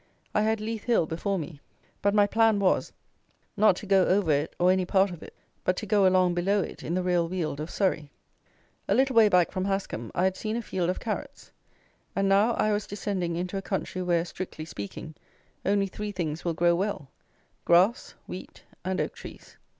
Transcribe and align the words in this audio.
I 0.33 0.41
had 0.41 0.59
Leith 0.59 0.85
Hill 0.85 1.05
before 1.05 1.37
me; 1.37 1.61
but 2.01 2.15
my 2.15 2.25
plan 2.25 2.57
was, 2.57 2.91
not 3.55 3.75
to 3.75 3.85
go 3.85 4.03
over 4.07 4.31
it 4.31 4.55
or 4.57 4.71
any 4.71 4.83
part 4.83 5.11
of 5.11 5.21
it, 5.21 5.35
but 5.63 5.77
to 5.77 5.85
go 5.85 6.07
along 6.07 6.33
below 6.33 6.59
it 6.61 6.81
in 6.81 6.95
the 6.95 7.03
real 7.03 7.29
Weald 7.29 7.59
of 7.59 7.69
Surrey. 7.69 8.09
A 8.87 8.95
little 8.95 9.15
way 9.15 9.29
back 9.29 9.51
from 9.51 9.65
Hascomb, 9.65 10.09
I 10.15 10.23
had 10.23 10.35
seen 10.35 10.55
a 10.55 10.61
field 10.63 10.89
of 10.89 10.99
carrots; 10.99 11.51
and 12.15 12.27
now 12.27 12.53
I 12.55 12.73
was 12.73 12.87
descending 12.87 13.35
into 13.35 13.57
a 13.57 13.61
country 13.61 14.01
where, 14.01 14.25
strictly 14.25 14.65
speaking, 14.65 15.13
only 15.67 15.85
three 15.85 16.11
things 16.11 16.43
will 16.43 16.55
grow 16.55 16.73
well, 16.73 17.11
grass, 17.63 18.15
wheat, 18.25 18.63
and 18.83 18.99
oak 18.99 19.13
trees. 19.13 19.55